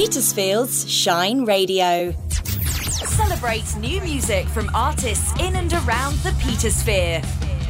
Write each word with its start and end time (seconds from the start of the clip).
Petersfield's 0.00 0.90
Shine 0.90 1.44
Radio. 1.44 2.14
Celebrate 2.30 3.76
new 3.76 4.00
music 4.00 4.46
from 4.48 4.70
artists 4.72 5.38
in 5.38 5.54
and 5.56 5.70
around 5.74 6.14
the 6.20 6.30
Petersphere. 6.40 7.22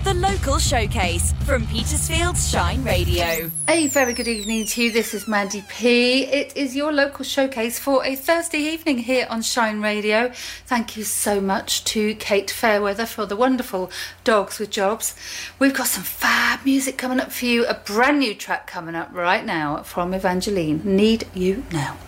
The 0.04 0.14
local 0.14 0.58
showcase 0.58 1.34
from 1.44 1.66
Petersfield's 1.66 2.48
Shine 2.48 2.84
Radio. 2.84 3.50
A 3.68 3.88
very 3.88 4.14
good 4.14 4.28
evening 4.28 4.64
to 4.64 4.84
you. 4.84 4.92
This 4.92 5.12
is 5.12 5.26
Mandy 5.26 5.64
P. 5.68 6.22
It 6.22 6.56
is 6.56 6.76
your 6.76 6.92
local 6.92 7.24
showcase 7.24 7.80
for 7.80 8.04
a 8.04 8.14
Thursday 8.14 8.60
evening 8.60 8.98
here 8.98 9.26
on 9.28 9.42
Shine 9.42 9.80
Radio. 9.80 10.30
Thank 10.66 10.96
you 10.96 11.02
so 11.02 11.40
much 11.40 11.82
to 11.86 12.14
Kate 12.14 12.52
Fairweather 12.52 13.06
for 13.06 13.26
the 13.26 13.34
wonderful 13.34 13.90
Dogs 14.22 14.60
with 14.60 14.70
Jobs. 14.70 15.16
We've 15.58 15.74
got 15.74 15.88
some 15.88 16.04
fab 16.04 16.64
music 16.64 16.96
coming 16.96 17.18
up 17.18 17.32
for 17.32 17.46
you. 17.46 17.66
A 17.66 17.74
brand 17.74 18.20
new 18.20 18.36
track 18.36 18.68
coming 18.68 18.94
up 18.94 19.12
right 19.12 19.44
now 19.44 19.82
from 19.82 20.14
Evangeline. 20.14 20.82
Need 20.84 21.26
You 21.34 21.64
Now. 21.72 21.98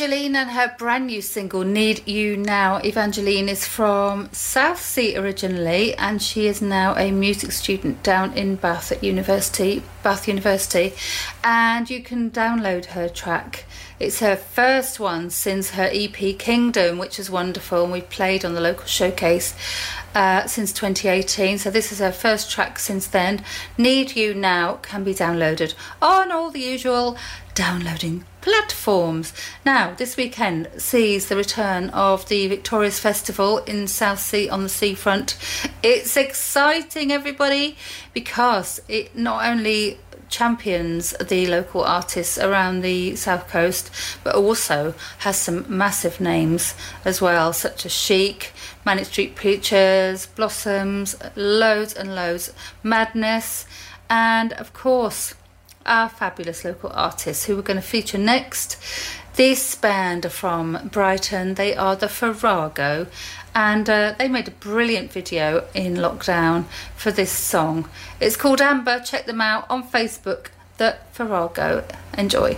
Evangeline 0.00 0.36
and 0.36 0.50
her 0.50 0.76
brand 0.78 1.08
new 1.08 1.20
single 1.20 1.64
Need 1.64 2.06
You 2.06 2.36
Now. 2.36 2.76
Evangeline 2.84 3.48
is 3.48 3.66
from 3.66 4.28
Southsea 4.30 5.20
originally 5.20 5.92
and 5.96 6.22
she 6.22 6.46
is 6.46 6.62
now 6.62 6.94
a 6.94 7.10
music 7.10 7.50
student 7.50 8.00
down 8.04 8.32
in 8.34 8.54
Bath 8.54 8.92
at 8.92 9.02
University, 9.02 9.82
Bath 10.04 10.28
University, 10.28 10.94
and 11.42 11.90
you 11.90 12.00
can 12.00 12.30
download 12.30 12.84
her 12.84 13.08
track. 13.08 13.64
It's 13.98 14.20
her 14.20 14.36
first 14.36 15.00
one 15.00 15.30
since 15.30 15.70
her 15.70 15.90
EP 15.92 16.38
Kingdom, 16.38 16.98
which 16.98 17.18
is 17.18 17.28
wonderful, 17.28 17.82
and 17.82 17.92
we 17.92 18.02
played 18.02 18.44
on 18.44 18.54
the 18.54 18.60
local 18.60 18.86
showcase 18.86 19.52
uh, 20.14 20.46
since 20.46 20.72
2018. 20.72 21.58
So 21.58 21.72
this 21.72 21.90
is 21.90 21.98
her 21.98 22.12
first 22.12 22.52
track 22.52 22.78
since 22.78 23.08
then. 23.08 23.42
Need 23.76 24.14
You 24.14 24.32
Now 24.32 24.74
can 24.74 25.02
be 25.02 25.12
downloaded 25.12 25.74
on 26.00 26.30
all 26.30 26.52
the 26.52 26.60
usual 26.60 27.18
downloading 27.56 28.24
platforms. 28.48 29.34
Now, 29.66 29.92
this 29.92 30.16
weekend 30.16 30.70
sees 30.78 31.28
the 31.28 31.36
return 31.36 31.90
of 31.90 32.26
the 32.30 32.48
Victorious 32.48 32.98
Festival 32.98 33.58
in 33.58 33.86
Southsea 33.86 34.50
on 34.50 34.62
the 34.62 34.70
seafront. 34.70 35.36
It's 35.82 36.16
exciting, 36.16 37.12
everybody, 37.12 37.76
because 38.14 38.80
it 38.88 39.14
not 39.14 39.44
only 39.44 39.98
champions 40.30 41.10
the 41.18 41.46
local 41.46 41.84
artists 41.84 42.38
around 42.38 42.80
the 42.80 43.16
south 43.16 43.48
coast, 43.48 43.90
but 44.24 44.34
also 44.34 44.94
has 45.18 45.36
some 45.36 45.66
massive 45.68 46.18
names 46.18 46.74
as 47.04 47.20
well, 47.20 47.52
such 47.52 47.84
as 47.84 47.92
Chic, 47.92 48.52
Manic 48.86 49.04
Street 49.04 49.34
Preachers, 49.34 50.24
Blossoms, 50.24 51.14
loads 51.36 51.92
and 51.92 52.14
loads, 52.14 52.54
Madness, 52.82 53.66
and 54.08 54.54
of 54.54 54.72
course, 54.72 55.34
our 55.88 56.08
fabulous 56.08 56.64
local 56.64 56.90
artists 56.94 57.46
who 57.46 57.56
we're 57.56 57.62
going 57.62 57.80
to 57.80 57.82
feature 57.82 58.18
next. 58.18 58.76
This 59.34 59.74
band 59.74 60.26
are 60.26 60.30
from 60.30 60.88
Brighton. 60.92 61.54
They 61.54 61.74
are 61.74 61.96
the 61.96 62.08
Farrago, 62.08 63.06
and 63.54 63.88
uh, 63.88 64.14
they 64.18 64.28
made 64.28 64.48
a 64.48 64.52
brilliant 64.52 65.12
video 65.12 65.66
in 65.74 65.94
lockdown 65.94 66.66
for 66.96 67.10
this 67.10 67.32
song. 67.32 67.88
It's 68.20 68.36
called 68.36 68.60
Amber. 68.60 69.00
Check 69.00 69.26
them 69.26 69.40
out 69.40 69.66
on 69.70 69.88
Facebook. 69.88 70.48
The 70.76 70.96
Farrago. 71.12 71.84
Enjoy. 72.16 72.56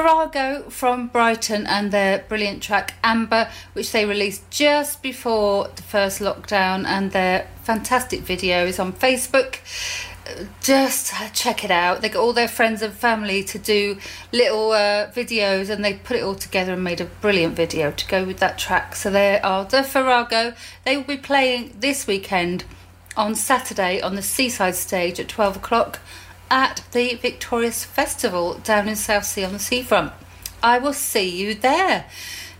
Farrago 0.00 0.62
from 0.70 1.08
Brighton 1.08 1.66
and 1.66 1.92
their 1.92 2.20
brilliant 2.20 2.62
track 2.62 2.94
Amber, 3.04 3.50
which 3.74 3.92
they 3.92 4.06
released 4.06 4.50
just 4.50 5.02
before 5.02 5.68
the 5.76 5.82
first 5.82 6.20
lockdown, 6.20 6.86
and 6.86 7.12
their 7.12 7.46
fantastic 7.64 8.20
video 8.20 8.64
is 8.64 8.78
on 8.78 8.94
Facebook. 8.94 9.58
Just 10.62 11.12
check 11.34 11.64
it 11.64 11.70
out. 11.70 12.00
They 12.00 12.08
got 12.08 12.22
all 12.22 12.32
their 12.32 12.48
friends 12.48 12.80
and 12.80 12.94
family 12.94 13.44
to 13.44 13.58
do 13.58 13.98
little 14.32 14.72
uh, 14.72 15.10
videos, 15.10 15.68
and 15.68 15.84
they 15.84 15.92
put 15.92 16.16
it 16.16 16.22
all 16.22 16.34
together 16.34 16.72
and 16.72 16.82
made 16.82 17.02
a 17.02 17.06
brilliant 17.20 17.54
video 17.54 17.90
to 17.90 18.08
go 18.08 18.24
with 18.24 18.38
that 18.38 18.56
track. 18.56 18.96
So 18.96 19.10
they 19.10 19.38
are 19.42 19.66
the 19.66 19.82
Farrago. 19.82 20.54
They 20.86 20.96
will 20.96 21.04
be 21.04 21.18
playing 21.18 21.76
this 21.78 22.06
weekend 22.06 22.64
on 23.18 23.34
Saturday 23.34 24.00
on 24.00 24.14
the 24.14 24.22
Seaside 24.22 24.76
stage 24.76 25.20
at 25.20 25.28
12 25.28 25.56
o'clock 25.56 26.00
at 26.50 26.82
the 26.92 27.14
Victorious 27.14 27.84
Festival 27.84 28.54
down 28.64 28.88
in 28.88 28.96
Southsea 28.96 29.46
on 29.46 29.52
the 29.52 29.58
seafront. 29.58 30.12
I 30.62 30.78
will 30.78 30.92
see 30.92 31.28
you 31.28 31.54
there. 31.54 32.06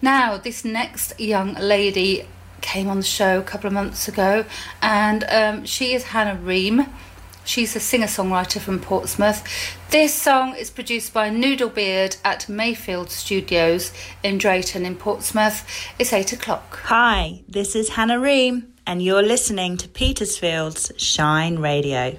Now, 0.00 0.38
this 0.38 0.64
next 0.64 1.18
young 1.20 1.54
lady 1.54 2.26
came 2.61 2.88
on 2.88 2.99
the 2.99 3.02
show 3.02 3.38
a 3.38 3.42
couple 3.42 3.66
of 3.66 3.73
months 3.73 4.09
ago, 4.09 4.44
and 4.80 5.25
um, 5.25 5.64
she 5.64 5.92
is 5.94 6.04
Hannah 6.04 6.37
Reem. 6.37 6.87
She's 7.44 7.75
a 7.75 7.80
singer 7.80 8.06
songwriter 8.06 8.61
from 8.61 8.80
Portsmouth. 8.80 9.44
This 9.90 10.14
song 10.14 10.54
is 10.54 10.70
produced 10.70 11.12
by 11.12 11.30
Noodle 11.30 11.68
Beard 11.68 12.16
at 12.25 12.49
Mayfield 12.49 13.11
Studios 13.11 13.92
in 14.23 14.38
Drayton 14.38 14.87
in 14.87 14.94
Portsmouth. 14.94 15.66
It's 15.99 16.12
8 16.12 16.32
o'clock. 16.32 16.80
Hi, 16.85 17.42
this 17.49 17.75
is 17.75 17.88
Hannah 17.90 18.20
Reem, 18.20 18.73
and 18.87 19.02
you're 19.02 19.23
listening 19.23 19.76
to 19.78 19.88
Petersfield's 19.88 20.92
Shine 20.97 21.59
Radio. 21.59 22.16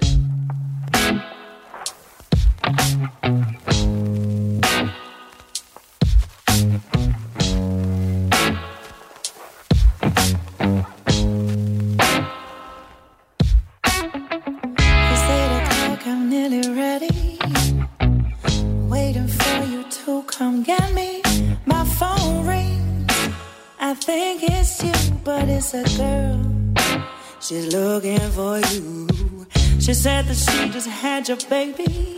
Said 30.22 30.34
that 30.34 30.52
she 30.52 30.70
just 30.70 30.88
had 30.88 31.28
your 31.28 31.38
baby. 31.48 32.16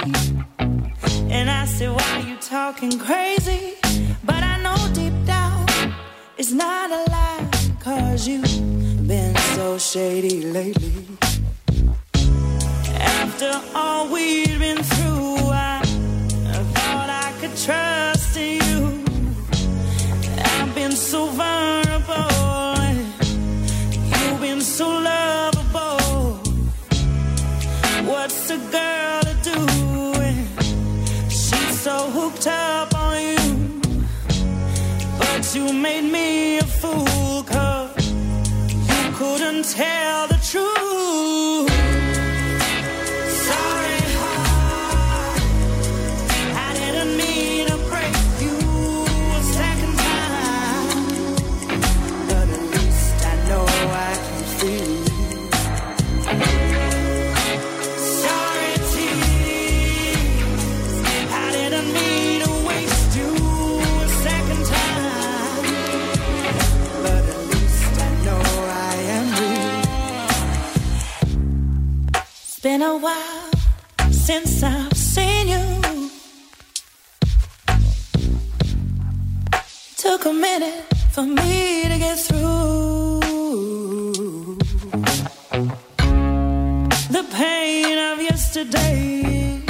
And 1.30 1.50
I 1.50 1.64
said, 1.66 1.90
Why 1.90 2.25
you 2.26 2.37
talking 2.37 2.99
crazy? 2.99 3.43
What's 28.24 28.48
a 28.48 28.56
girl 28.56 29.20
to 29.20 29.34
do? 29.42 29.58
She's 31.28 31.80
so 31.80 32.08
hooked 32.08 32.46
up 32.46 32.94
on 32.94 33.20
you. 33.20 33.82
But 35.18 35.54
you 35.54 35.70
made 35.74 36.10
me 36.10 36.56
a 36.56 36.64
fool, 36.64 37.42
cause 37.42 38.08
you 38.08 39.12
couldn't 39.12 39.66
tell 39.66 40.33
been 72.78 72.82
a 72.82 72.96
while 72.96 73.50
since 74.10 74.62
I've 74.64 74.96
seen 74.96 75.46
you. 75.54 76.10
Took 79.96 80.24
a 80.24 80.32
minute 80.32 80.82
for 81.12 81.22
me 81.22 81.84
to 81.90 81.96
get 82.04 82.18
through. 82.26 83.20
The 87.16 87.24
pain 87.40 87.96
of 88.10 88.16
yesterday 88.30 89.62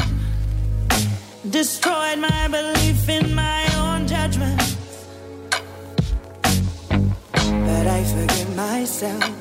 destroyed 1.51 2.19
my 2.31 2.49
belief 2.57 3.09
in 3.09 3.35
my 3.35 3.61
own 3.85 4.07
judgment. 4.07 4.63
But 7.69 7.87
I 7.99 8.01
forgive 8.13 8.57
myself. 8.57 9.34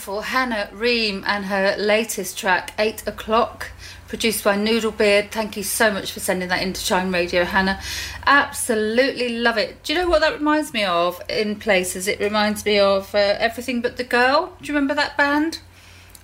Wonderful 0.00 0.22
Hannah 0.22 0.70
Reem 0.72 1.24
and 1.26 1.44
her 1.44 1.76
latest 1.76 2.38
track, 2.38 2.72
8 2.78 3.06
O'Clock, 3.06 3.70
produced 4.08 4.42
by 4.42 4.56
Noodle 4.56 4.92
Beard. 4.92 5.30
Thank 5.30 5.58
you 5.58 5.62
so 5.62 5.90
much 5.90 6.10
for 6.10 6.20
sending 6.20 6.48
that 6.48 6.62
into 6.62 6.80
Shine 6.80 7.12
Radio, 7.12 7.44
Hannah. 7.44 7.78
Absolutely 8.26 9.28
love 9.28 9.58
it. 9.58 9.82
Do 9.82 9.92
you 9.92 9.98
know 9.98 10.08
what 10.08 10.22
that 10.22 10.32
reminds 10.32 10.72
me 10.72 10.84
of 10.84 11.20
in 11.28 11.56
places? 11.56 12.08
It 12.08 12.18
reminds 12.18 12.64
me 12.64 12.78
of 12.78 13.14
uh, 13.14 13.18
Everything 13.18 13.82
But 13.82 13.98
the 13.98 14.04
Girl. 14.04 14.56
Do 14.62 14.68
you 14.68 14.72
remember 14.72 14.94
that 14.94 15.18
band? 15.18 15.58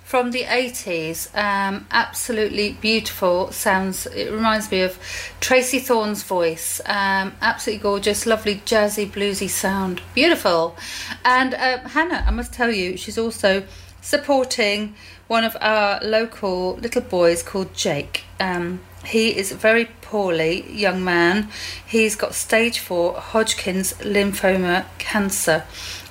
From 0.07 0.31
the 0.31 0.43
80s, 0.43 1.35
um, 1.35 1.85
absolutely 1.91 2.77
beautiful 2.79 3.51
sounds. 3.51 4.05
It 4.05 4.31
reminds 4.31 4.71
me 4.71 4.79
of 4.79 4.97
Tracey 5.41 5.79
Thorn's 5.79 6.23
voice. 6.23 6.79
Um, 6.85 7.33
absolutely 7.41 7.83
gorgeous, 7.83 8.25
lovely 8.25 8.61
jazzy, 8.65 9.05
bluesy 9.05 9.49
sound. 9.49 10.01
Beautiful. 10.15 10.77
And 11.25 11.53
um, 11.55 11.89
Hannah, 11.89 12.23
I 12.25 12.31
must 12.31 12.53
tell 12.53 12.71
you, 12.71 12.95
she's 12.95 13.17
also 13.17 13.63
supporting 13.99 14.95
one 15.27 15.43
of 15.43 15.57
our 15.59 15.99
local 16.01 16.75
little 16.75 17.01
boys 17.01 17.43
called 17.43 17.73
Jake. 17.73 18.23
Um, 18.39 18.79
he 19.03 19.37
is 19.37 19.51
a 19.51 19.55
very 19.55 19.89
poorly 20.01 20.71
young 20.71 21.03
man. 21.03 21.49
He's 21.85 22.15
got 22.15 22.33
stage 22.33 22.79
four 22.79 23.15
Hodgkin's 23.15 23.91
lymphoma 23.95 24.85
cancer, 24.99 25.65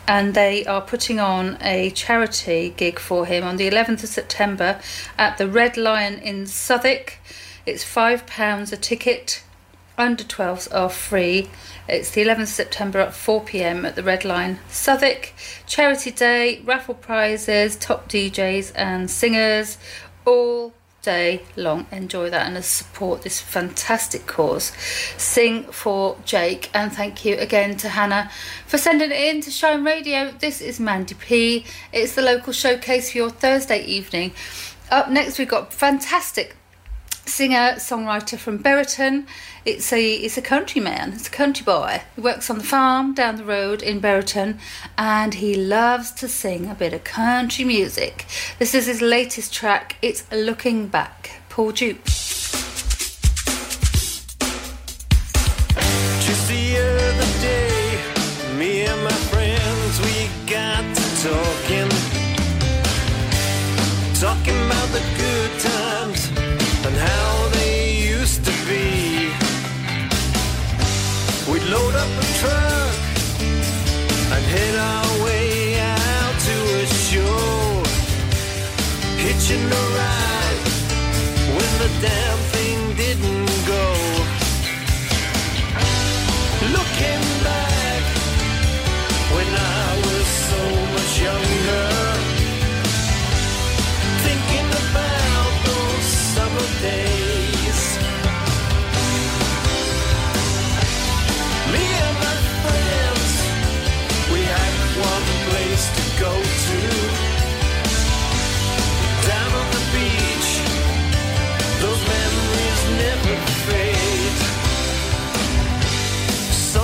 and 0.08 0.34
they 0.34 0.64
are 0.66 0.80
putting 0.80 1.18
on 1.18 1.58
a 1.60 1.90
charity 1.90 2.72
gig 2.76 2.98
for 2.98 3.26
him 3.26 3.42
on 3.44 3.56
the 3.56 3.68
11th 3.68 4.04
of 4.04 4.08
September 4.08 4.80
at 5.18 5.38
the 5.38 5.48
Red 5.48 5.76
Lion 5.76 6.18
in 6.20 6.46
Southwick. 6.46 7.20
It's 7.64 7.84
£5 7.84 8.72
a 8.72 8.76
ticket. 8.76 9.42
Under 9.98 10.24
12s 10.24 10.72
are 10.74 10.90
free. 10.90 11.48
It's 11.88 12.10
the 12.10 12.22
11th 12.22 12.42
of 12.42 12.48
September 12.48 12.98
at 13.00 13.14
4 13.14 13.44
pm 13.44 13.84
at 13.86 13.96
the 13.96 14.02
Red 14.02 14.24
Lion 14.24 14.58
Southwick. 14.68 15.34
Charity 15.66 16.10
Day, 16.10 16.60
raffle 16.64 16.94
prizes, 16.94 17.76
top 17.76 18.08
DJs 18.08 18.72
and 18.76 19.10
singers, 19.10 19.78
all 20.24 20.74
day 21.06 21.40
long. 21.54 21.86
Enjoy 21.92 22.28
that 22.28 22.52
and 22.52 22.62
support 22.64 23.22
this 23.22 23.40
fantastic 23.40 24.26
cause. 24.26 24.72
Sing 25.16 25.62
for 25.62 26.18
Jake 26.24 26.68
and 26.74 26.92
thank 26.92 27.24
you 27.24 27.36
again 27.36 27.76
to 27.78 27.88
Hannah 27.88 28.28
for 28.66 28.76
sending 28.76 29.12
it 29.12 29.16
in 29.16 29.40
to 29.42 29.50
Shine 29.50 29.84
Radio. 29.84 30.32
This 30.32 30.60
is 30.60 30.80
Mandy 30.80 31.14
P. 31.14 31.64
It's 31.92 32.16
the 32.16 32.22
local 32.22 32.52
showcase 32.52 33.12
for 33.12 33.18
your 33.18 33.30
Thursday 33.30 33.84
evening. 33.84 34.32
Up 34.90 35.08
next, 35.08 35.38
we've 35.38 35.48
got 35.48 35.72
fantastic 35.72 36.56
singer 37.26 37.74
songwriter 37.76 38.38
from 38.38 38.58
Buriton. 38.58 39.26
It's 39.64 39.92
a 39.92 40.14
it's 40.14 40.38
a 40.38 40.42
country 40.42 40.80
man. 40.80 41.12
It's 41.12 41.28
a 41.28 41.30
country 41.30 41.64
boy. 41.64 42.02
He 42.14 42.20
works 42.20 42.50
on 42.50 42.58
the 42.58 42.64
farm 42.64 43.14
down 43.14 43.36
the 43.36 43.44
road 43.44 43.82
in 43.82 44.00
Buriton, 44.00 44.58
and 44.96 45.34
he 45.34 45.54
loves 45.54 46.12
to 46.12 46.28
sing 46.28 46.68
a 46.68 46.74
bit 46.74 46.92
of 46.92 47.04
country 47.04 47.64
music. 47.64 48.26
This 48.58 48.74
is 48.74 48.86
his 48.86 49.02
latest 49.02 49.52
track. 49.52 49.96
It's 50.02 50.24
Looking 50.32 50.88
Back. 50.88 51.42
Paul 51.48 51.72
Jupe. 51.72 52.25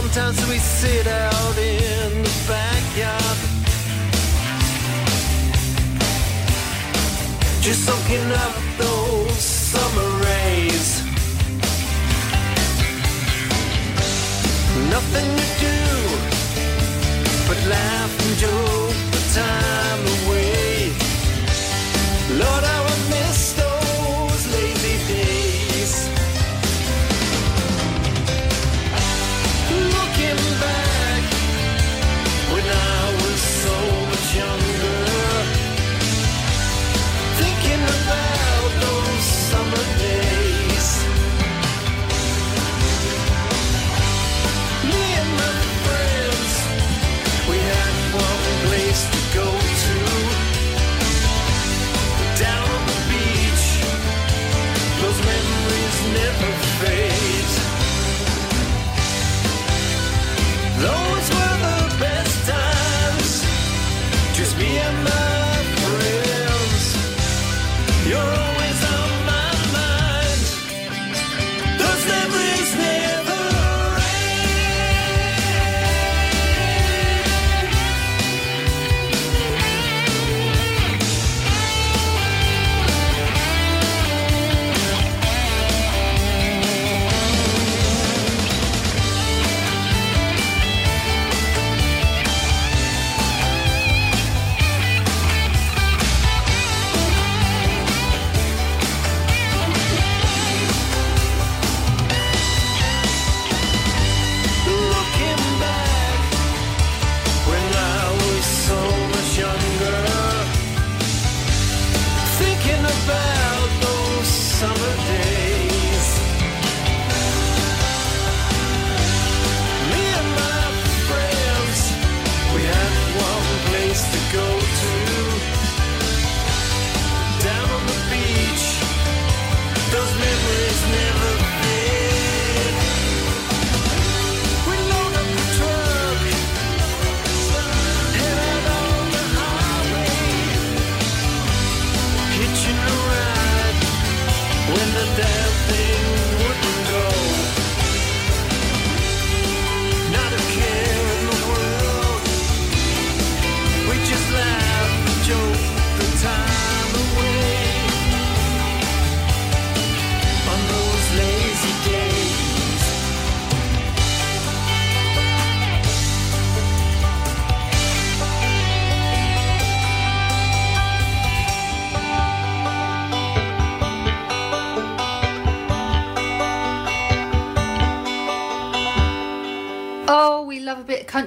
Sometimes 0.02 0.48
we 0.48 0.58
sit 0.58 1.06
out 1.06 1.56
in 1.56 2.22
the 2.24 2.44
backyard. 2.48 3.38
Just 7.60 7.86
soaking 7.86 8.32
up 8.32 8.54
those 8.78 9.38
summer 9.38 10.08
rays. 10.26 11.02
Nothing 14.90 15.28
to 15.38 15.46
do 15.66 15.78
but 17.46 17.58
laugh 17.68 18.26
and 18.26 18.36
joke 18.38 18.96
the 19.12 19.22
time. 19.34 19.71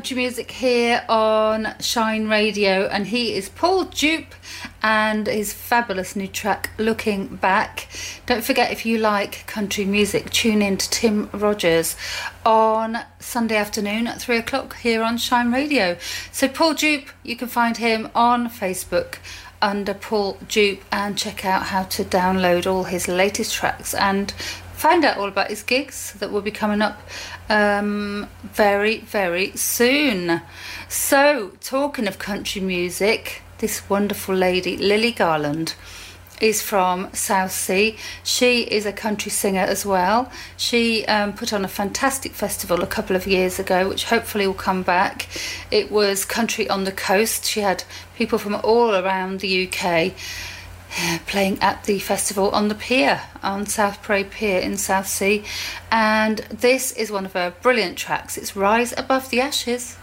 Country 0.05 0.21
music 0.21 0.51
here 0.51 1.03
on 1.09 1.73
Shine 1.79 2.27
Radio, 2.27 2.85
and 2.85 3.07
he 3.07 3.33
is 3.33 3.49
Paul 3.49 3.85
Jupe 3.85 4.35
and 4.83 5.25
his 5.25 5.51
fabulous 5.51 6.15
new 6.15 6.27
track, 6.27 6.69
Looking 6.77 7.25
Back. 7.37 7.87
Don't 8.27 8.43
forget, 8.43 8.71
if 8.71 8.85
you 8.85 8.99
like 8.99 9.47
country 9.47 9.83
music, 9.83 10.29
tune 10.29 10.61
in 10.61 10.77
to 10.77 10.87
Tim 10.91 11.27
Rogers 11.33 11.95
on 12.45 12.99
Sunday 13.17 13.55
afternoon 13.55 14.05
at 14.05 14.21
three 14.21 14.37
o'clock 14.37 14.77
here 14.77 15.01
on 15.01 15.17
Shine 15.17 15.51
Radio. 15.51 15.97
So, 16.31 16.47
Paul 16.49 16.75
Jupe, 16.75 17.09
you 17.23 17.35
can 17.35 17.47
find 17.47 17.77
him 17.77 18.07
on 18.13 18.47
Facebook 18.47 19.15
under 19.59 19.95
Paul 19.95 20.37
Jupe 20.47 20.83
and 20.91 21.17
check 21.17 21.45
out 21.45 21.63
how 21.63 21.81
to 21.81 22.03
download 22.03 22.67
all 22.67 22.83
his 22.83 23.07
latest 23.07 23.55
tracks 23.55 23.95
and 23.95 24.31
find 24.85 25.03
out 25.03 25.17
all 25.17 25.27
about 25.27 25.49
his 25.49 25.63
gigs 25.63 26.13
that 26.19 26.31
will 26.31 26.43
be 26.43 26.51
coming 26.51 26.79
up 26.79 27.01
um, 27.49 28.29
very, 28.43 28.99
very 28.99 29.49
soon. 29.55 30.39
So, 30.87 31.53
talking 31.59 32.07
of 32.07 32.19
country 32.19 32.61
music, 32.61 33.41
this 33.57 33.89
wonderful 33.89 34.35
lady, 34.35 34.77
Lily 34.77 35.11
Garland, 35.11 35.73
is 36.39 36.61
from 36.61 37.11
Southsea. 37.13 37.95
She 38.23 38.61
is 38.61 38.85
a 38.85 38.93
country 38.93 39.31
singer 39.31 39.61
as 39.61 39.87
well. 39.87 40.31
She 40.55 41.03
um, 41.07 41.33
put 41.33 41.51
on 41.51 41.65
a 41.65 41.67
fantastic 41.67 42.33
festival 42.33 42.83
a 42.83 42.87
couple 42.87 43.15
of 43.15 43.25
years 43.25 43.57
ago, 43.57 43.89
which 43.89 44.03
hopefully 44.03 44.45
will 44.45 44.53
come 44.53 44.83
back. 44.83 45.27
It 45.71 45.89
was 45.91 46.25
Country 46.25 46.69
on 46.69 46.83
the 46.83 46.91
Coast. 46.91 47.45
She 47.45 47.61
had 47.61 47.83
people 48.15 48.37
from 48.37 48.53
all 48.53 48.93
around 48.93 49.39
the 49.39 49.67
UK 49.67 50.13
playing 51.27 51.61
at 51.61 51.83
the 51.83 51.99
festival 51.99 52.49
on 52.51 52.67
the 52.67 52.75
pier, 52.75 53.21
on 53.43 53.65
South 53.65 54.01
Parade 54.01 54.31
Pier 54.31 54.59
in 54.59 54.77
Southsea. 54.77 55.43
And 55.91 56.39
this 56.49 56.91
is 56.93 57.11
one 57.11 57.25
of 57.25 57.33
her 57.33 57.53
brilliant 57.61 57.97
tracks. 57.97 58.37
It's 58.37 58.55
Rise 58.55 58.93
Above 58.97 59.29
the 59.29 59.41
Ashes. 59.41 59.97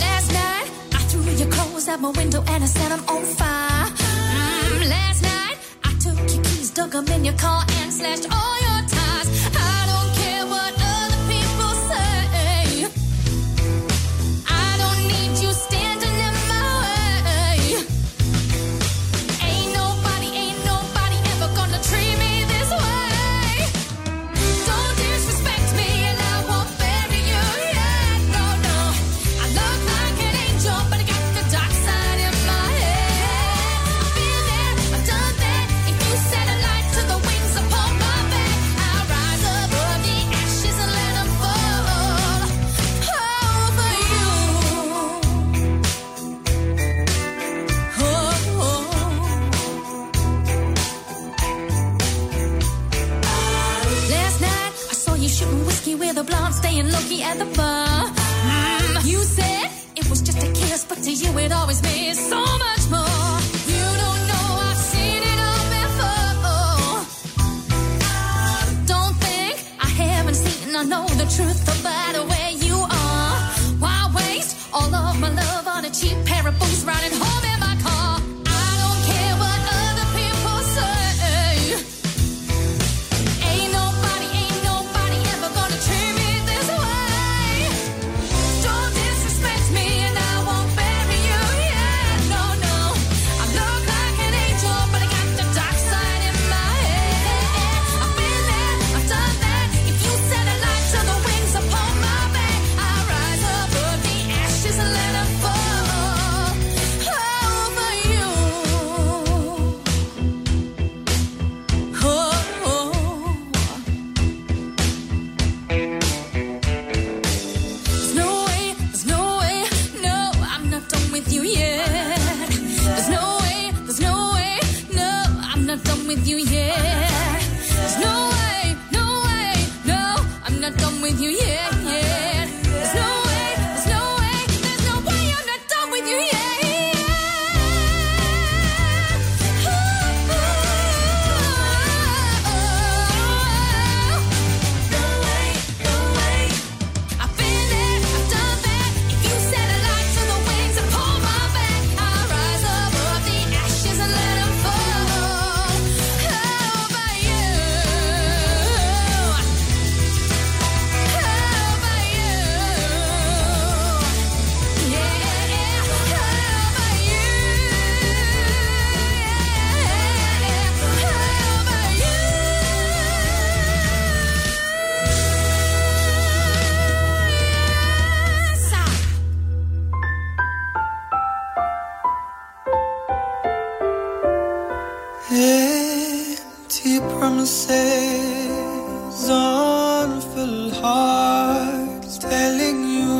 Last 0.00 0.32
night, 0.32 0.66
I 0.92 0.98
threw 1.08 1.32
your 1.32 1.50
clothes 1.50 1.88
out 1.88 2.00
my 2.00 2.10
window 2.10 2.42
and 2.48 2.64
I 2.64 2.66
set 2.66 2.92
'em 2.92 3.04
on 3.08 3.22
fire. 3.24 3.88
Mm, 3.88 4.88
last 4.88 5.22
night, 5.22 5.56
I 5.84 5.92
took 5.98 6.18
your 6.32 6.42
keys, 6.44 6.70
dug 6.70 6.94
'em 6.94 7.08
in 7.08 7.24
your 7.24 7.34
car 7.34 7.64
and 8.04 8.22
slashed 8.22 8.34
all 8.34 8.63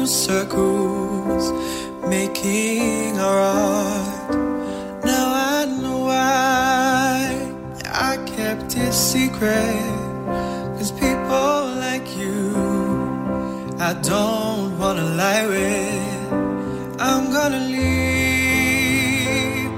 circles, 0.06 1.52
making 2.08 3.18
our 3.18 3.38
art. 3.38 4.34
Now 5.04 5.26
I 5.56 5.64
know 5.64 5.98
why 6.10 7.50
I 8.10 8.16
kept 8.26 8.76
it 8.76 8.92
secret. 8.92 9.94
Cause 10.76 10.92
people 10.92 11.74
like 11.86 12.16
you, 12.16 12.54
I 13.78 13.94
don't 14.02 14.78
wanna 14.78 15.04
lie 15.22 15.46
with. 15.46 16.32
I'm 17.00 17.30
gonna 17.32 17.60
leave 17.76 19.00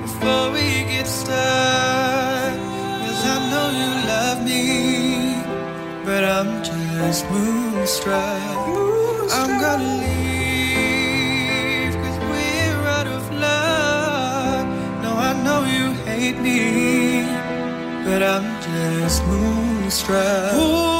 before 0.03 0.51
we 0.53 0.85
get 0.93 1.07
stuck. 1.07 2.57
Cause 3.05 3.23
I 3.35 3.39
know 3.51 3.67
you 3.81 3.91
love 4.15 4.39
me, 4.45 4.65
but 6.05 6.25
I'm 6.25 6.62
just 6.62 7.25
moonstruck. 7.31 8.97
I'm 9.33 9.61
gonna 9.61 9.96
need 16.33 16.41
me, 16.43 17.23
but 18.05 18.23
I'm 18.23 18.45
just 18.62 19.25
moonstruck. 19.27 20.55
Ooh. 20.55 20.96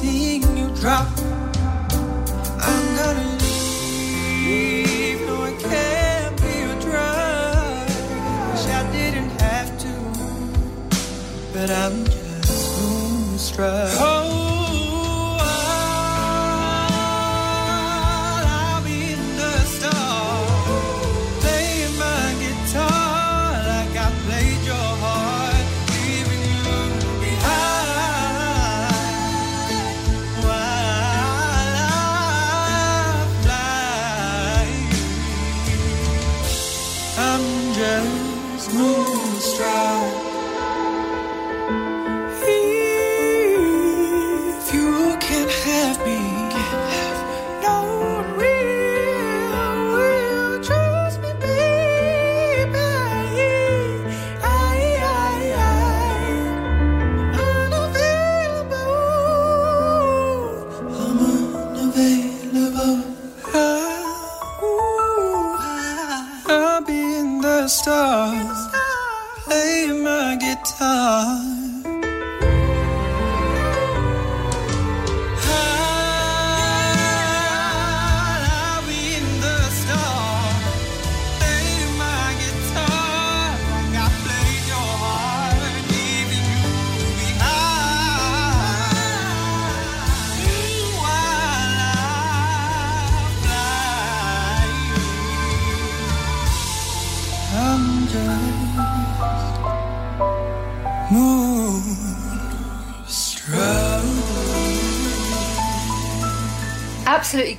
seeing 0.00 0.42
you 0.56 0.68
drop. 0.76 1.08
I'm 2.68 2.86
gonna 2.96 3.36
leave, 3.42 5.20
no, 5.26 5.44
it 5.44 5.58
can't 5.60 6.36
be 6.40 6.54
a 6.72 6.76
drug. 6.80 7.88
Wish 8.50 8.66
I 8.78 8.82
didn't 8.92 9.32
have 9.42 9.70
to, 9.84 9.92
but 11.52 11.70
I'm 11.70 12.04
just 12.06 12.80
moonstruck. 12.80 13.90
Oh. 14.00 14.19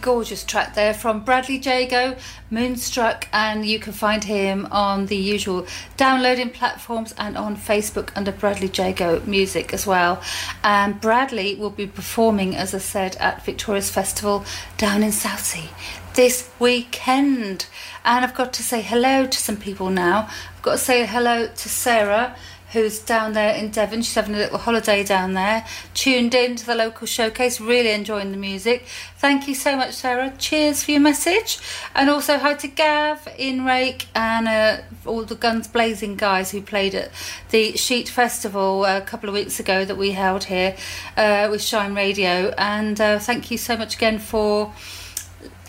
Gorgeous 0.01 0.43
track 0.43 0.73
there 0.73 0.93
from 0.95 1.23
Bradley 1.23 1.57
Jago, 1.57 2.15
Moonstruck, 2.49 3.27
and 3.31 3.65
you 3.65 3.77
can 3.77 3.93
find 3.93 4.23
him 4.23 4.67
on 4.71 5.05
the 5.05 5.15
usual 5.15 5.67
downloading 5.95 6.49
platforms 6.49 7.13
and 7.19 7.37
on 7.37 7.55
Facebook 7.55 8.09
under 8.15 8.31
Bradley 8.31 8.67
Jago 8.67 9.21
Music 9.27 9.73
as 9.73 9.85
well. 9.85 10.19
And 10.63 10.99
Bradley 10.99 11.53
will 11.55 11.69
be 11.69 11.85
performing, 11.85 12.55
as 12.55 12.73
I 12.73 12.79
said, 12.79 13.15
at 13.17 13.45
Victorious 13.45 13.91
Festival 13.91 14.43
down 14.77 15.03
in 15.03 15.11
Southsea 15.11 15.69
this 16.15 16.49
weekend. 16.59 17.67
And 18.03 18.25
I've 18.25 18.35
got 18.35 18.53
to 18.53 18.63
say 18.63 18.81
hello 18.81 19.27
to 19.27 19.37
some 19.37 19.57
people 19.57 19.89
now. 19.89 20.29
I've 20.55 20.61
got 20.63 20.73
to 20.73 20.77
say 20.77 21.05
hello 21.05 21.47
to 21.47 21.69
Sarah 21.69 22.35
who's 22.73 22.99
down 22.99 23.34
there 23.34 23.53
in 23.55 23.69
Devon. 23.69 24.01
She's 24.01 24.15
having 24.15 24.36
a 24.36 24.38
little 24.38 24.57
holiday 24.57 25.03
down 25.03 25.34
there, 25.34 25.65
tuned 25.93 26.34
in 26.34 26.55
to 26.55 26.65
the 26.65 26.75
local 26.75 27.07
showcase, 27.07 27.60
really 27.60 27.91
enjoying 27.91 28.31
the 28.31 28.38
music. 28.38 28.86
Thank 29.17 29.47
you 29.47 29.55
so 29.55 29.75
much, 29.75 29.93
Sarah. 29.93 30.34
Cheers 30.38 30.84
for 30.84 30.91
your 30.91 31.01
message. 31.01 31.60
And 31.93 32.10
also 32.10 32.38
hi 32.38 32.53
to 32.55 32.67
Gav, 32.67 33.25
Inrake, 33.38 34.05
and 34.15 34.47
uh, 34.47 34.81
all 35.05 35.23
the 35.23 35.36
Guns 35.36 35.67
Blazing 35.67 36.15
guys 36.15 36.51
who 36.51 36.62
played 36.62 36.95
at 36.95 37.12
the 37.49 37.77
Sheet 37.77 38.10
Festival 38.10 38.86
a 38.86 39.01
couple 39.01 39.29
of 39.29 39.36
weeks 39.36 39.60
ago 39.60 39.86
that 39.86 39.97
we 39.97 40.12
held 40.12 40.45
here 40.45 40.75
uh, 41.17 41.47
with 41.51 41.62
Shine 41.62 41.93
Radio. 41.93 42.53
And 42.57 42.99
uh, 42.99 43.19
thank 43.19 43.51
you 43.51 43.57
so 43.57 43.77
much 43.77 43.95
again 43.95 44.19
for 44.19 44.73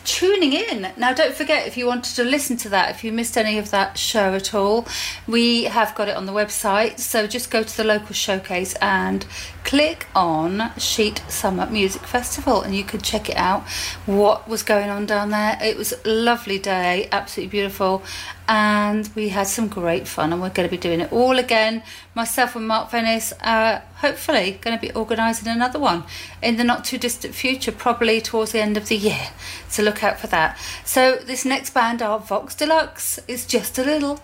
tuning 0.04 0.52
in. 0.52 0.92
Now, 0.96 1.12
don't 1.12 1.34
forget 1.34 1.66
if 1.66 1.76
you 1.76 1.86
wanted 1.86 2.14
to 2.16 2.24
listen 2.24 2.56
to 2.58 2.68
that, 2.70 2.90
if 2.90 3.04
you 3.04 3.12
missed 3.12 3.36
any 3.36 3.58
of 3.58 3.70
that 3.70 3.98
show 3.98 4.34
at 4.34 4.54
all, 4.54 4.86
we 5.26 5.64
have 5.64 5.94
got 5.94 6.08
it 6.08 6.16
on 6.16 6.26
the 6.26 6.32
website. 6.32 6.98
So 6.98 7.26
just 7.26 7.50
go 7.50 7.62
to 7.62 7.76
the 7.76 7.84
local 7.84 8.14
showcase 8.14 8.74
and 8.80 9.24
click 9.64 10.06
on 10.14 10.72
Sheet 10.78 11.22
Summer 11.28 11.66
Music 11.66 12.02
Festival 12.02 12.62
and 12.62 12.74
you 12.74 12.84
can 12.84 13.00
check 13.00 13.28
it 13.28 13.36
out. 13.36 13.62
What 14.06 14.48
was 14.48 14.62
going 14.62 14.90
on 14.90 15.06
down 15.06 15.30
there? 15.30 15.58
It 15.62 15.76
was 15.76 15.92
a 16.04 16.08
lovely 16.08 16.58
day, 16.58 17.08
absolutely 17.12 17.50
beautiful, 17.50 18.02
and 18.52 19.08
we 19.14 19.30
had 19.30 19.46
some 19.46 19.66
great 19.66 20.06
fun. 20.06 20.30
And 20.30 20.42
we're 20.42 20.50
going 20.50 20.68
to 20.68 20.70
be 20.70 20.76
doing 20.76 21.00
it 21.00 21.10
all 21.10 21.38
again. 21.38 21.82
Myself 22.14 22.54
and 22.54 22.68
Mark 22.68 22.90
Venice 22.90 23.32
are 23.40 23.82
hopefully 23.96 24.58
going 24.60 24.76
to 24.76 24.80
be 24.80 24.92
organising 24.92 25.48
another 25.48 25.78
one 25.78 26.04
in 26.42 26.58
the 26.58 26.64
not 26.64 26.84
too 26.84 26.98
distant 26.98 27.34
future, 27.34 27.72
probably 27.72 28.20
towards 28.20 28.52
the 28.52 28.60
end 28.60 28.76
of 28.76 28.88
the 28.88 28.96
year. 28.96 29.30
So 29.68 29.82
look 29.82 30.04
out 30.04 30.20
for 30.20 30.26
that. 30.26 30.58
So 30.84 31.16
this 31.16 31.46
next 31.46 31.72
band 31.72 32.02
are 32.02 32.18
Vox 32.18 32.54
Deluxe. 32.54 33.18
It's 33.26 33.46
just 33.46 33.78
a 33.78 33.84
little. 33.84 34.20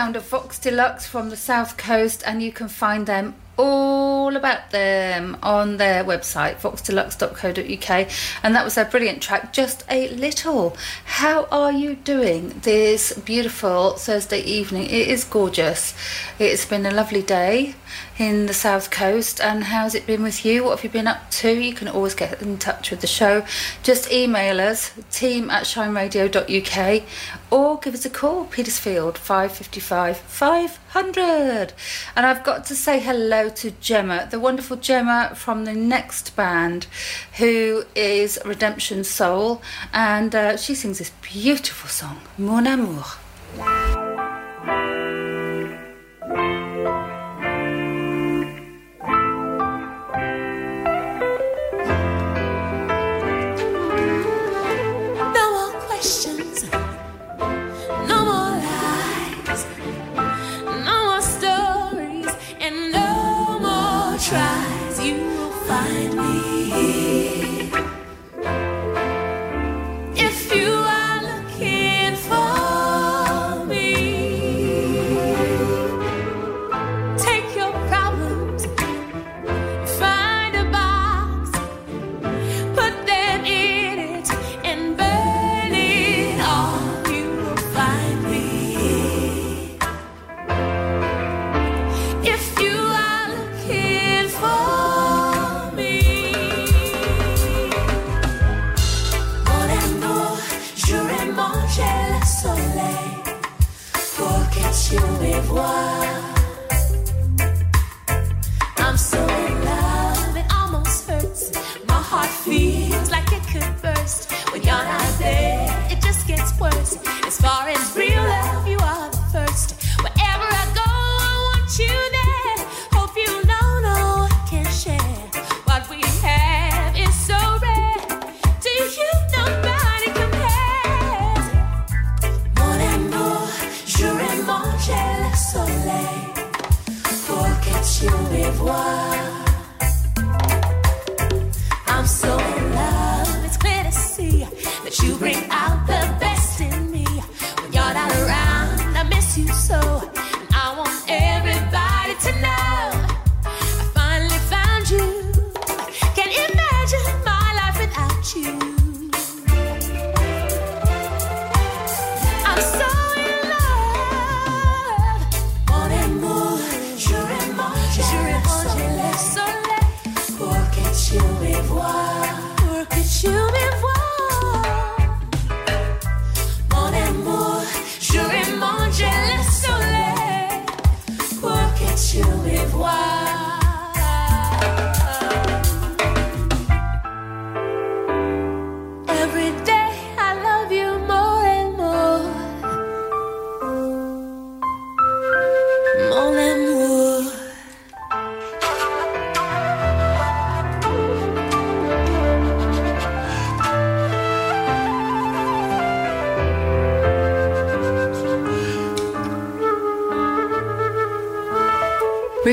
Sound 0.00 0.16
of 0.16 0.26
Vox 0.28 0.58
Deluxe 0.58 1.06
from 1.06 1.28
the 1.28 1.36
South 1.36 1.76
Coast, 1.76 2.22
and 2.24 2.42
you 2.42 2.50
can 2.50 2.68
find 2.68 3.04
them 3.04 3.34
about 4.40 4.70
them 4.70 5.36
on 5.42 5.76
their 5.76 6.02
website, 6.02 6.56
voxdeluxe.co.uk. 6.56 7.90
And 8.42 8.54
that 8.54 8.64
was 8.64 8.76
a 8.76 8.84
brilliant 8.84 9.22
track, 9.22 9.52
Just 9.52 9.84
a 9.88 10.08
Little. 10.08 10.76
How 11.04 11.46
are 11.52 11.72
you 11.72 11.96
doing 11.96 12.60
this 12.62 13.12
beautiful 13.12 13.92
Thursday 13.92 14.40
evening? 14.40 14.84
It 14.84 15.08
is 15.08 15.24
gorgeous. 15.24 15.94
It's 16.38 16.64
been 16.64 16.86
a 16.86 16.90
lovely 16.90 17.22
day. 17.22 17.74
in 18.20 18.46
the 18.46 18.54
south 18.54 18.90
coast. 18.90 19.40
And 19.40 19.64
how's 19.64 19.94
it 19.94 20.06
been 20.06 20.22
with 20.22 20.44
you? 20.44 20.64
What 20.64 20.76
have 20.76 20.84
you 20.84 20.90
been 20.90 21.06
up 21.06 21.30
to? 21.30 21.50
You 21.50 21.74
can 21.74 21.88
always 21.88 22.14
get 22.14 22.40
in 22.42 22.58
touch 22.58 22.90
with 22.90 23.00
the 23.00 23.06
show. 23.06 23.44
Just 23.82 24.12
email 24.12 24.60
us 24.60 24.92
team 25.10 25.50
at 25.50 25.64
shineradio.uk 25.64 27.02
or 27.50 27.78
give 27.78 27.94
us 27.94 28.04
a 28.04 28.10
call, 28.10 28.44
Petersfield 28.44 29.18
555 29.18 30.18
500. 30.92 31.72
And 32.16 32.26
I've 32.26 32.42
got 32.42 32.64
to 32.66 32.74
say 32.74 32.98
hello 32.98 33.48
to 33.50 33.70
Gemma, 33.70 34.26
the 34.30 34.40
wonderful 34.40 34.76
Gemma 34.76 35.32
from 35.36 35.64
the 35.64 35.72
next 35.72 36.34
band, 36.34 36.86
who 37.38 37.84
is 37.94 38.40
Redemption 38.44 39.04
Soul, 39.04 39.62
and 39.92 40.34
uh, 40.34 40.56
she 40.56 40.74
sings 40.74 40.98
this 40.98 41.12
beautiful 41.22 41.88
song, 41.88 42.20
Mon 42.36 42.66
Amour. 42.66 44.19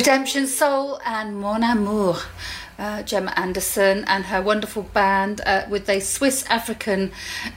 Redemption 0.08 0.48
Soul 0.48 1.02
and 1.06 1.38
Mon 1.38 1.64
Amour. 1.64 2.16
Uh, 2.80 3.04
Gemma 3.04 3.34
Anderson 3.36 4.06
and 4.08 4.24
her 4.28 4.42
wonderful 4.42 4.84
band 4.84 5.42
uh, 5.46 5.66
with 5.70 5.90
a 5.90 6.00
Swiss 6.00 6.46
African 6.46 7.12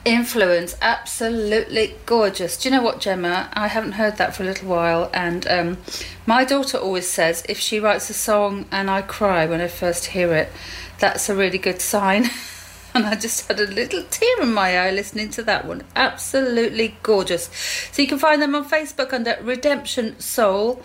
influence. 0.04 0.76
Absolutely 0.82 1.94
gorgeous. 2.06 2.56
Do 2.56 2.68
you 2.68 2.74
know 2.74 2.82
what, 2.82 3.00
Gemma? 3.00 3.50
I 3.52 3.68
haven't 3.68 3.92
heard 3.92 4.16
that 4.16 4.34
for 4.34 4.42
a 4.42 4.46
little 4.46 4.68
while, 4.68 5.12
and 5.14 5.46
um, 5.46 5.78
my 6.26 6.44
daughter 6.44 6.76
always 6.76 7.08
says 7.08 7.44
if 7.48 7.60
she 7.60 7.78
writes 7.78 8.10
a 8.10 8.14
song 8.14 8.66
and 8.72 8.90
I 8.90 9.02
cry 9.02 9.46
when 9.46 9.60
I 9.60 9.68
first 9.68 10.06
hear 10.06 10.34
it, 10.34 10.50
that's 10.98 11.28
a 11.28 11.36
really 11.36 11.58
good 11.58 11.80
sign. 11.80 12.30
and 12.96 13.06
I 13.06 13.14
just 13.14 13.46
had 13.46 13.60
a 13.60 13.66
little 13.68 14.02
tear 14.10 14.42
in 14.42 14.52
my 14.52 14.76
eye 14.76 14.90
listening 14.90 15.30
to 15.30 15.44
that 15.44 15.66
one. 15.66 15.84
Absolutely 15.94 16.96
gorgeous. 17.04 17.48
So 17.92 18.02
you 18.02 18.08
can 18.08 18.18
find 18.18 18.42
them 18.42 18.56
on 18.56 18.68
Facebook 18.68 19.12
under 19.12 19.38
Redemption 19.40 20.18
Soul 20.18 20.82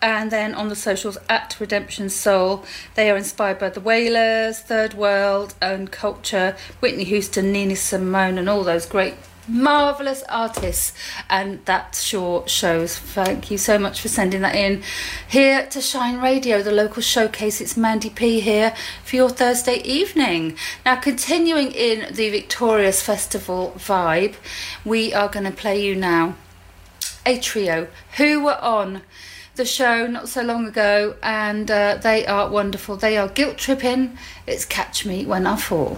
and 0.00 0.30
then 0.30 0.54
on 0.54 0.68
the 0.68 0.76
socials 0.76 1.18
at 1.28 1.56
Redemption 1.58 2.08
Soul. 2.08 2.64
They 2.94 3.10
are 3.10 3.16
inspired 3.16 3.58
by 3.58 3.70
the 3.70 3.80
Wailers, 3.80 4.60
Third 4.60 4.94
World, 4.94 5.54
and 5.60 5.90
Culture, 5.90 6.56
Whitney 6.80 7.04
Houston, 7.04 7.52
Nina 7.52 7.76
Simone, 7.76 8.38
and 8.38 8.48
all 8.48 8.64
those 8.64 8.86
great. 8.86 9.14
Marvelous 9.48 10.24
artists, 10.28 10.92
and 11.30 11.64
that 11.66 11.94
sure 11.94 12.48
shows. 12.48 12.98
Thank 12.98 13.48
you 13.48 13.58
so 13.58 13.78
much 13.78 14.00
for 14.00 14.08
sending 14.08 14.40
that 14.42 14.56
in. 14.56 14.82
Here 15.28 15.66
to 15.66 15.80
Shine 15.80 16.20
Radio, 16.20 16.62
the 16.62 16.72
local 16.72 17.00
showcase. 17.00 17.60
It's 17.60 17.76
Mandy 17.76 18.10
P 18.10 18.40
here 18.40 18.74
for 19.04 19.14
your 19.14 19.28
Thursday 19.28 19.76
evening. 19.84 20.56
Now, 20.84 20.96
continuing 20.96 21.70
in 21.70 22.12
the 22.12 22.28
Victorious 22.28 23.02
Festival 23.02 23.72
vibe, 23.76 24.34
we 24.84 25.14
are 25.14 25.28
going 25.28 25.46
to 25.46 25.52
play 25.52 25.80
you 25.80 25.94
now 25.94 26.34
a 27.24 27.38
trio 27.38 27.86
who 28.16 28.44
were 28.44 28.58
on 28.60 29.02
the 29.56 29.64
show 29.64 30.06
not 30.06 30.28
so 30.28 30.42
long 30.42 30.66
ago, 30.66 31.16
and 31.22 31.70
uh, 31.70 31.98
they 32.02 32.26
are 32.26 32.48
wonderful. 32.48 32.96
They 32.96 33.16
are 33.16 33.28
Guilt 33.28 33.56
Trippin'. 33.56 34.18
It's 34.46 34.64
Catch 34.64 35.06
Me 35.06 35.24
When 35.24 35.46
I 35.46 35.56
Fall. 35.56 35.96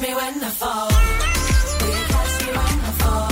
Catch 0.00 0.08
me 0.08 0.14
when 0.14 0.44
I 0.44 0.50
fall? 0.50 0.88
Will 1.80 1.88
you 1.88 2.04
catch 2.08 2.46
me 2.46 2.52
when 2.52 2.58
I 2.58 2.92
fall? 2.98 3.30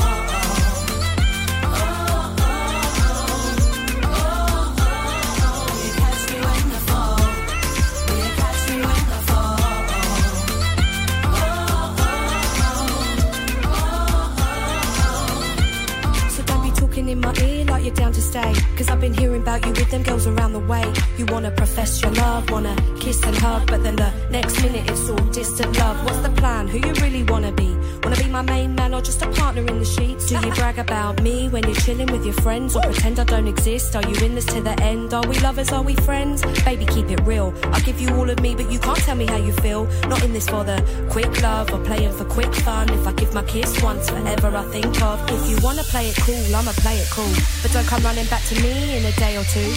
In 16.99 17.21
my 17.21 17.33
ear 17.43 17.65
like 17.65 17.85
you're 17.85 17.95
down 17.95 18.13
to 18.13 18.21
stay. 18.21 18.68
Cause 18.79 18.91
I've 18.91 19.01
been 19.01 19.13
hearing 19.13 19.43
about 19.43 19.67
you 19.67 19.73
with 19.73 19.91
them 19.91 20.05
girls 20.05 20.29
around 20.29 20.53
the 20.53 20.61
way. 20.61 20.85
You 21.17 21.27
wanna 21.27 21.51
profess 21.51 22.01
your 22.01 22.13
love, 22.13 22.49
wanna 22.49 22.77
kiss 23.01 23.21
and 23.25 23.35
hug, 23.35 23.67
but 23.67 23.83
then 23.83 23.97
the 23.97 24.13
next 24.31 24.63
minute 24.63 24.89
it's 24.89 25.11
all 25.11 25.19
distant 25.33 25.77
love. 25.77 26.05
What's 26.05 26.21
the 26.21 26.29
plan? 26.41 26.69
Who 26.69 26.79
you 26.79 26.95
really 27.03 27.25
wanna 27.25 27.51
be? 27.51 27.77
Wanna 28.05 28.15
be 28.15 28.29
my 28.29 28.43
main 28.43 28.77
man 28.77 28.95
or 28.95 29.03
just 29.03 29.21
a 29.21 29.29
partner 29.33 29.63
in 29.63 29.81
the 29.81 29.85
sheets? 29.85 30.29
Do 30.29 30.37
you 30.37 30.53
brag 30.55 30.79
about 30.79 31.21
me 31.23 31.49
when 31.49 31.65
you're 31.65 31.75
chilling 31.75 32.07
with 32.13 32.25
your 32.25 32.35
friends 32.35 32.77
or 32.77 32.83
pretend 32.83 33.19
I 33.19 33.25
don't 33.25 33.49
exist? 33.49 33.97
Are 33.97 34.09
you 34.09 34.15
in 34.25 34.37
this 34.37 34.47
to 34.47 34.61
the 34.61 34.81
end? 34.81 35.13
Are 35.13 35.27
we 35.27 35.37
lovers? 35.41 35.73
Are 35.73 35.83
we 35.83 35.97
friends? 35.97 36.43
Baby, 36.65 36.87
keep 36.87 37.11
it 37.11 37.21
real. 37.23 37.53
I'll 37.73 37.81
give 37.81 38.01
you 38.01 38.11
all 38.15 38.31
of 38.31 38.39
me, 38.39 38.55
but 38.55 38.71
you 38.71 38.79
can't 38.79 38.99
tell 38.99 39.17
me 39.17 39.27
how 39.27 39.39
you 39.39 39.55
feel. 39.55 39.87
Not 40.07 40.23
in 40.23 40.33
this 40.33 40.49
for 40.49 40.63
the 40.63 40.79
quick 41.11 41.43
love 41.43 41.75
or 41.75 41.81
playing 41.85 42.13
for 42.13 42.27
quick 42.27 42.55
fun. 42.55 42.89
If 42.91 43.05
I 43.09 43.13
give 43.15 43.35
my 43.35 43.43
kiss 43.43 43.83
once, 43.83 44.09
forever 44.09 44.57
I 44.57 44.65
think 44.71 45.03
of. 45.03 45.19
If 45.33 45.51
you 45.51 45.57
wanna 45.65 45.83
play 45.83 46.11
it 46.11 46.17
cool, 46.19 46.55
I'ma 46.55 46.71
play 46.87 46.99
it 46.99 47.09
cool. 47.11 47.35
But 47.61 47.73
don't 47.73 47.89
come 47.89 48.05
running 48.05 48.27
back 48.27 48.45
to 48.45 48.55
me 48.63 48.68
in 48.77 49.05
a 49.05 49.13
day 49.13 49.37
or 49.37 49.45
two. 49.45 49.73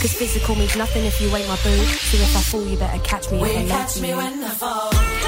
Cause 0.00 0.12
physical 0.14 0.56
means 0.56 0.76
nothing 0.76 1.04
if 1.04 1.20
you 1.20 1.34
ain't 1.36 1.46
my 1.48 1.56
boo. 1.62 1.76
So 1.76 2.18
if 2.18 2.36
I 2.36 2.40
fall, 2.40 2.66
you 2.66 2.76
better 2.76 2.98
catch 3.04 3.30
me 3.30 3.38
Will 3.38 3.46
if 3.46 3.52
you 3.54 3.66
I 3.66 3.68
catch 3.68 4.00
me 4.00 4.14
when 4.14 4.42
I 4.44 4.48
fall? 4.50 5.21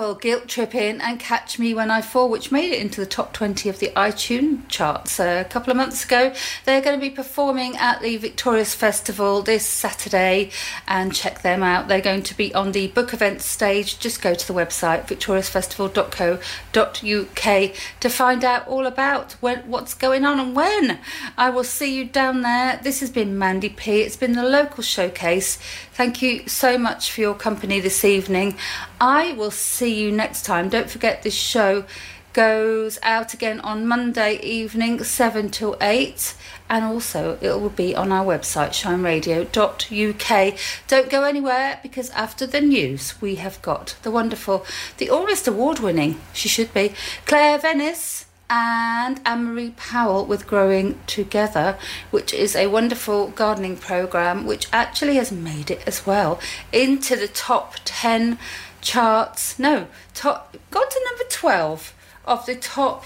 Wonderful 0.00 0.22
Guilt 0.22 0.48
Trippin' 0.48 1.02
and 1.02 1.20
Catch 1.20 1.58
Me 1.58 1.74
When 1.74 1.90
I 1.90 2.00
Fall, 2.00 2.30
which 2.30 2.50
made 2.50 2.72
it 2.72 2.80
into 2.80 3.02
the 3.02 3.06
top 3.06 3.34
20 3.34 3.68
of 3.68 3.80
the 3.80 3.88
iTunes 3.88 4.66
charts 4.68 5.20
a 5.20 5.44
couple 5.44 5.70
of 5.70 5.76
months 5.76 6.06
ago. 6.06 6.32
They're 6.64 6.80
going 6.80 6.98
to 6.98 7.06
be 7.06 7.10
performing 7.10 7.76
at 7.76 8.00
the 8.00 8.16
Victorious 8.16 8.74
Festival 8.74 9.42
this 9.42 9.66
Saturday 9.66 10.52
and 10.88 11.14
check 11.14 11.42
them 11.42 11.62
out. 11.62 11.88
They're 11.88 12.00
going 12.00 12.22
to 12.22 12.34
be 12.34 12.54
on 12.54 12.72
the 12.72 12.86
book 12.88 13.12
events 13.12 13.44
stage. 13.44 13.98
Just 13.98 14.22
go 14.22 14.32
to 14.32 14.46
the 14.46 14.54
website 14.54 15.06
victoriousfestival.co.uk 15.06 17.72
to 18.00 18.08
find 18.08 18.42
out 18.42 18.66
all 18.66 18.86
about 18.86 19.32
when, 19.32 19.58
what's 19.68 19.92
going 19.92 20.24
on 20.24 20.40
and 20.40 20.56
when. 20.56 20.98
I 21.36 21.50
will 21.50 21.62
see 21.62 21.94
you 21.94 22.06
down 22.06 22.40
there. 22.40 22.80
This 22.82 23.00
has 23.00 23.10
been 23.10 23.36
Mandy 23.36 23.68
P. 23.68 24.00
It's 24.00 24.16
been 24.16 24.32
the 24.32 24.48
local 24.48 24.82
showcase. 24.82 25.58
Thank 26.00 26.22
you 26.22 26.48
so 26.48 26.78
much 26.78 27.12
for 27.12 27.20
your 27.20 27.34
company 27.34 27.78
this 27.78 28.06
evening. 28.06 28.56
I 28.98 29.34
will 29.34 29.50
see 29.50 30.00
you 30.00 30.10
next 30.10 30.46
time. 30.46 30.70
Don't 30.70 30.88
forget 30.88 31.22
this 31.22 31.34
show 31.34 31.84
goes 32.32 32.98
out 33.02 33.34
again 33.34 33.60
on 33.60 33.86
Monday 33.86 34.40
evening, 34.40 35.04
7 35.04 35.50
till 35.50 35.76
8. 35.78 36.34
And 36.70 36.86
also, 36.86 37.36
it 37.42 37.60
will 37.60 37.68
be 37.68 37.94
on 37.94 38.12
our 38.12 38.24
website, 38.24 38.70
shineradio.uk. 38.70 40.58
Don't 40.88 41.10
go 41.10 41.24
anywhere 41.24 41.80
because 41.82 42.08
after 42.12 42.46
the 42.46 42.62
news, 42.62 43.20
we 43.20 43.34
have 43.34 43.60
got 43.60 43.94
the 44.02 44.10
wonderful, 44.10 44.64
the 44.96 45.10
August 45.10 45.48
Award 45.48 45.80
winning, 45.80 46.18
she 46.32 46.48
should 46.48 46.72
be, 46.72 46.94
Claire 47.26 47.58
Venice 47.58 48.24
and 48.50 49.20
Anne 49.24 49.44
Marie 49.44 49.74
Powell 49.76 50.26
with 50.26 50.48
Growing 50.48 50.98
Together, 51.06 51.78
which 52.10 52.34
is 52.34 52.56
a 52.56 52.66
wonderful 52.66 53.28
gardening 53.28 53.76
program 53.76 54.44
which 54.44 54.66
actually 54.72 55.14
has 55.14 55.30
made 55.30 55.70
it 55.70 55.82
as 55.86 56.04
well 56.04 56.40
into 56.72 57.14
the 57.14 57.28
top 57.28 57.76
10 57.84 58.38
charts. 58.80 59.56
No, 59.58 59.86
top, 60.14 60.56
got 60.72 60.90
to 60.90 61.00
number 61.08 61.24
12 61.30 61.94
of 62.26 62.44
the 62.44 62.56
top 62.56 63.04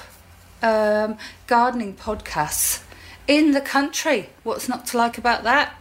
um, 0.62 1.18
gardening 1.46 1.94
podcasts 1.94 2.82
in 3.28 3.50
the 3.50 3.60
country. 3.60 4.30
What's 4.42 4.68
not 4.68 4.86
to 4.86 4.96
like 4.96 5.18
about 5.18 5.44
that? 5.44 5.74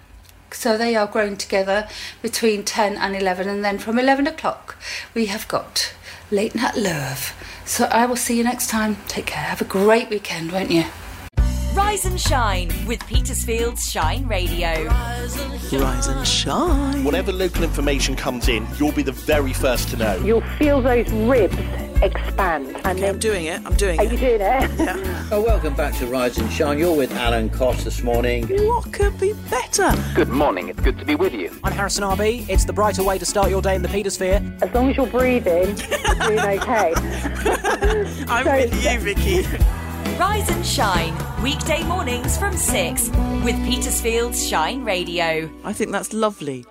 So 0.51 0.77
they 0.77 0.95
are 0.95 1.07
growing 1.07 1.37
together 1.37 1.87
between 2.21 2.63
10 2.63 2.97
and 2.97 3.15
11, 3.15 3.47
and 3.47 3.63
then 3.65 3.79
from 3.79 3.97
11 3.97 4.27
o'clock 4.27 4.77
we 5.13 5.27
have 5.27 5.47
got 5.47 5.93
Late 6.29 6.53
Night 6.53 6.75
Love. 6.75 7.33
So 7.65 7.85
I 7.85 8.05
will 8.05 8.15
see 8.15 8.37
you 8.37 8.43
next 8.43 8.69
time. 8.69 8.97
Take 9.07 9.25
care. 9.27 9.43
Have 9.43 9.61
a 9.61 9.65
great 9.65 10.09
weekend, 10.09 10.51
won't 10.51 10.71
you? 10.71 10.85
Rise 11.83 12.05
and 12.05 12.19
shine 12.19 12.71
with 12.87 13.05
Petersfield's 13.07 13.91
Shine 13.91 14.25
Radio. 14.25 14.85
Rise 14.85 16.07
and 16.07 16.25
shine. 16.27 17.03
Whatever 17.03 17.31
local 17.31 17.61
information 17.63 18.15
comes 18.15 18.47
in, 18.47 18.65
you'll 18.79 18.93
be 18.93 19.03
the 19.03 19.11
very 19.11 19.53
first 19.53 19.89
to 19.89 19.97
know. 19.97 20.15
You'll 20.23 20.41
feel 20.57 20.81
those 20.81 21.11
ribs 21.11 21.55
expand. 22.01 22.67
And 22.85 22.97
Okay, 22.97 23.09
I'm 23.09 23.19
doing 23.19 23.45
it. 23.45 23.61
I'm 23.65 23.75
doing 23.75 23.99
it. 23.99 24.07
Are 24.07 24.11
you 24.11 24.17
doing 24.17 24.41
it? 24.41 24.71
Yeah. 24.79 25.27
Oh, 25.31 25.41
welcome 25.43 25.75
back 25.75 25.93
to 25.97 26.07
Rise 26.07 26.37
and 26.39 26.51
Shine. 26.51 26.79
You're 26.79 26.95
with 26.95 27.11
Alan 27.11 27.49
Cost 27.49 27.83
this 27.83 28.01
morning. 28.01 28.47
What 28.65 28.91
could 28.91 29.19
be 29.19 29.33
better? 29.51 29.91
Good 30.15 30.29
morning, 30.29 30.69
it's 30.69 30.79
good 30.79 30.97
to 30.99 31.05
be 31.05 31.15
with 31.15 31.33
you. 31.33 31.51
I'm 31.63 31.73
Harrison 31.73 32.03
RB. 32.05 32.47
It's 32.49 32.65
the 32.65 32.73
brighter 32.73 33.03
way 33.03 33.19
to 33.19 33.25
start 33.25 33.49
your 33.51 33.61
day 33.61 33.75
in 33.75 33.81
the 33.83 33.89
Petersphere. 33.89 34.41
As 34.63 34.73
long 34.73 34.89
as 34.89 34.97
you're 34.97 35.05
breathing, 35.07 35.77
you're 35.77 36.15
doing 36.15 36.39
okay. 36.39 36.93
I'm 38.27 38.45
So- 38.45 38.51
with 38.53 38.83
you, 38.83 38.99
Vicky. 38.99 39.82
Rise 40.19 40.49
and 40.49 40.65
shine 40.65 41.15
weekday 41.41 41.83
mornings 41.83 42.37
from 42.37 42.55
6 42.55 43.09
with 43.43 43.55
Petersfield's 43.65 44.47
Shine 44.47 44.83
Radio. 44.83 45.49
I 45.63 45.73
think 45.73 45.91
that's 45.91 46.13
lovely. 46.13 46.65